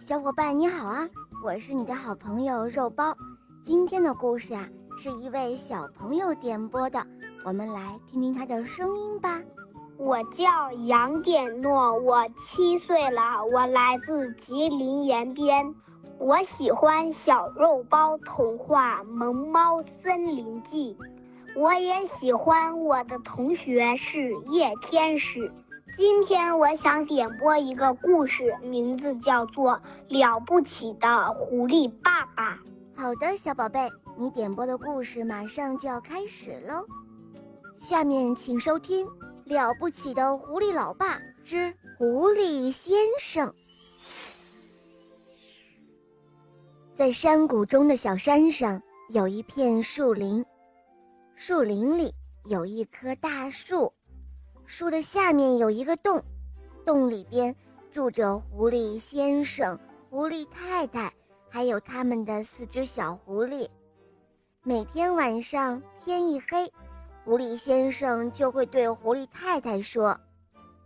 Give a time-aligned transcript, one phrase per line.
[0.00, 1.08] 小伙伴你好啊，
[1.44, 3.16] 我是你的好朋友肉包。
[3.62, 7.06] 今天的故事啊，是一位小朋友点播的，
[7.44, 9.40] 我们来听听他的声音吧。
[9.96, 15.72] 我叫杨典诺，我七岁了，我来自吉林延边。
[16.18, 20.96] 我喜欢小肉包童话《萌猫森林记》，
[21.60, 25.52] 我也喜欢我的同学是叶天使。
[25.96, 29.72] 今天我想点播一个故事，名字叫做
[30.08, 32.54] 《了不起的狐狸爸爸》。
[32.94, 36.84] 好的，小宝贝，你点播的故事马上就要开始喽。
[37.78, 39.06] 下面请收听
[39.46, 43.48] 《了不起的狐狸老爸之狐狸先生》。
[46.92, 50.44] 在山谷中的小山上有一片树林，
[51.36, 52.12] 树林里
[52.44, 53.90] 有一棵大树。
[54.66, 56.20] 树的下面有一个洞，
[56.84, 57.54] 洞里边
[57.92, 59.78] 住着狐狸先生、
[60.10, 61.12] 狐狸太太，
[61.48, 63.68] 还有他们的四只小狐狸。
[64.64, 66.70] 每天晚上天一黑，
[67.24, 70.18] 狐狸先生就会对狐狸太太说：“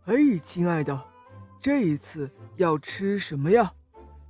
[0.05, 1.03] 嘿，亲爱的，
[1.59, 3.73] 这一次要吃什么呀？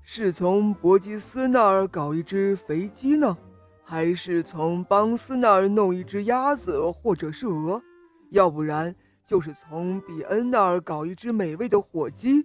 [0.05, 3.37] 是从伯吉斯那儿搞一只肥鸡呢，
[3.83, 7.83] 还是从邦斯那儿弄一只鸭子或者是鹅？
[8.31, 8.95] 要不然……”
[9.31, 12.45] 就是从比恩那儿搞一只美味的火鸡。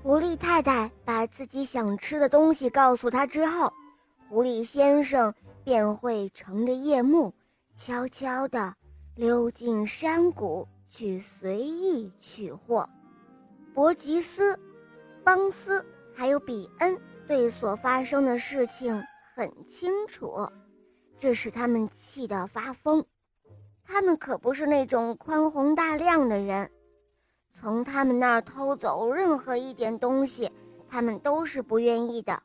[0.00, 3.72] 狐狸太太把自己想吃的东西告诉他之后，
[4.28, 5.34] 狐狸先生
[5.64, 7.34] 便会乘着夜幕，
[7.74, 8.72] 悄悄地
[9.16, 12.88] 溜进山谷去随意取货。
[13.74, 14.56] 伯吉斯、
[15.24, 15.84] 邦斯
[16.14, 19.02] 还有比恩对所发生的事情
[19.34, 20.48] 很清楚，
[21.18, 23.04] 这使他们气得发疯。
[23.86, 26.68] 他们可不是那种宽宏大量的人，
[27.52, 30.50] 从他们那儿偷走任何一点东西，
[30.88, 32.42] 他们都是不愿意的。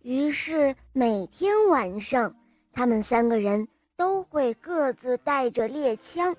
[0.00, 2.34] 于是每天晚上，
[2.72, 6.34] 他们三个人都会各自带着猎枪，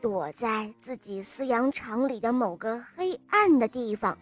[0.00, 4.18] 躲在自己饲养场里的某个黑暗的地方，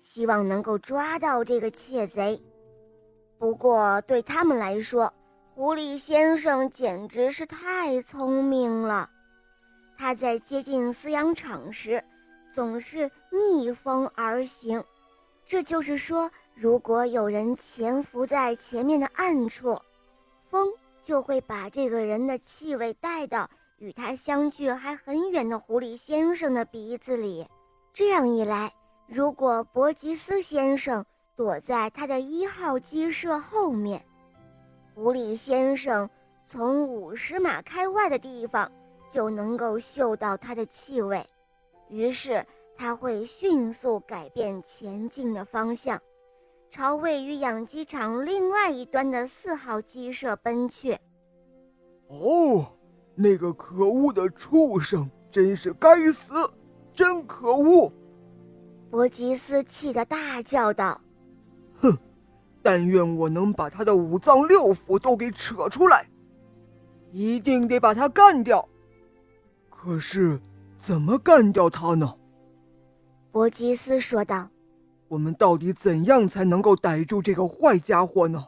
[0.00, 2.40] 希望能够抓到这个窃贼。
[3.38, 5.12] 不过对他们来说，
[5.54, 9.10] 狐狸先生简直是太聪明了，
[9.98, 12.02] 他在接近饲养场时，
[12.54, 14.82] 总是逆风而行。
[15.44, 19.78] 这就是说，如果有人潜伏在前面的暗处，
[20.48, 27.46] 风就会把这个人的气味带到与他相距还很远的狐狸先生的鼻子里。
[27.92, 28.72] 这样一来，
[29.06, 31.04] 如果伯吉斯先生
[31.36, 34.02] 躲在他的一号鸡舍后面，
[34.94, 36.08] 狐狸先生
[36.44, 38.70] 从五十码开外的地方
[39.10, 41.26] 就能够嗅到它的气味，
[41.88, 42.44] 于是
[42.76, 46.00] 他会迅速改变前进的方向，
[46.70, 50.98] 朝位于养鸡场另外一端的四号鸡舍奔去。
[52.08, 52.66] 哦，
[53.14, 56.34] 那个可恶的畜生，真是该死，
[56.94, 57.90] 真可恶！
[58.90, 61.00] 伯吉斯气得大叫道
[61.80, 61.96] ：“哼！”
[62.62, 66.08] 但愿我能把他的五脏六腑都给扯出来，
[67.10, 68.68] 一定得把他干掉。
[69.68, 70.40] 可是，
[70.78, 72.14] 怎么干掉他呢？
[73.32, 74.48] 伯吉斯说道
[75.08, 78.46] ：“我们到底怎样才能够逮住这个坏家伙呢？”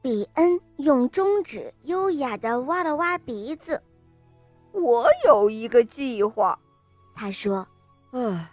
[0.00, 3.82] 比恩用中指优雅的挖了挖鼻子。
[4.72, 6.58] 我有一个计划，
[7.14, 7.66] 他说
[8.12, 8.50] ：“唉，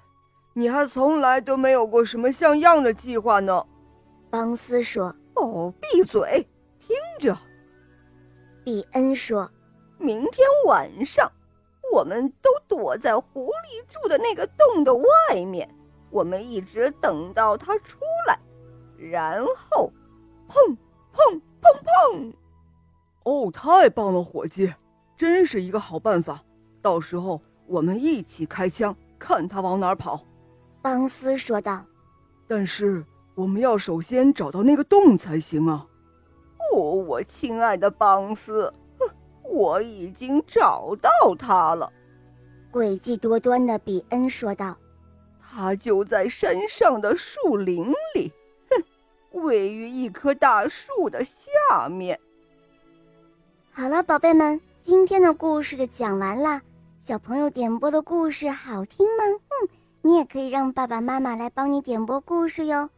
[0.53, 3.66] 你还从来都没有过什么像样的计划呢。”
[4.29, 6.47] 邦斯说：“哦，闭嘴，
[6.79, 7.35] 听着。”
[8.63, 9.50] 比恩说
[9.97, 11.31] ：“明天晚上，
[11.91, 15.06] 我们都躲在狐狸住的那个洞的外
[15.45, 15.67] 面，
[16.12, 17.97] 我们一直等到他出
[18.28, 18.40] 来，
[18.97, 19.91] 然后，
[20.47, 20.78] 砰
[21.13, 22.34] 砰砰砰！
[23.23, 24.72] 哦，太棒了，伙计，
[25.17, 26.40] 真是一个好办法。
[26.81, 30.23] 到时候我们一起开枪，看他往哪儿跑。”
[30.84, 31.84] 邦斯说道。
[32.47, 33.03] “但是。”
[33.40, 35.88] 我们要首先找到那个洞才行啊！
[36.74, 38.74] 哦，我亲爱的邦斯，
[39.44, 41.90] 我已经找到它了。
[42.70, 44.76] 诡计多端的比恩说道
[45.41, 48.30] ：“它就在山上的树林里，
[48.70, 52.20] 哼，位于一棵大树的下面。”
[53.72, 56.62] 好了，宝贝们，今天的故事就讲完了。
[57.00, 59.24] 小朋友点播的故事好听吗？
[59.24, 59.70] 嗯，
[60.02, 62.90] 你也可以让爸爸妈妈来帮你点播故事哟。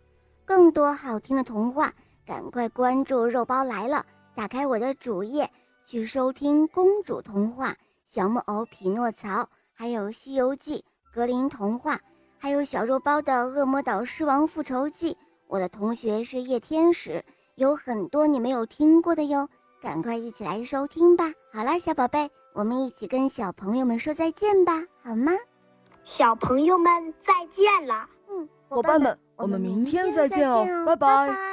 [0.51, 1.93] 更多好听的童话，
[2.25, 4.05] 赶快关注“肉包来了”！
[4.35, 5.49] 打开我的主页
[5.85, 7.73] 去收听公主童话、
[8.05, 10.83] 小木偶匹诺曹，还有《西游记》、
[11.15, 11.97] 格林童话，
[12.37, 15.13] 还有小肉包的《恶魔岛狮王复仇记》，
[15.47, 17.23] 我的同学是夜天使，
[17.55, 19.47] 有很多你没有听过的哟，
[19.81, 21.31] 赶快一起来收听吧。
[21.53, 25.31] 好啦，小宝贝，我们一起跟小朋友们说再见吧，好吗？
[26.03, 28.05] 小朋友们再见了。
[28.71, 31.50] 嗯，伙伴们，我们明天再见哦，拜拜。